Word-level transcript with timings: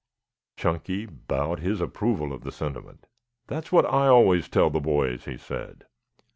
Chunky 0.57 1.05
bowed 1.05 1.59
his 1.59 1.79
approval 1.79 2.33
of 2.33 2.41
the 2.43 2.51
sentiment. 2.51 3.05
"That 3.49 3.65
is 3.65 3.71
what 3.71 3.85
I 3.85 4.07
always 4.07 4.49
tell 4.49 4.71
the 4.71 4.79
boys," 4.81 5.25
he 5.25 5.37
said. 5.37 5.85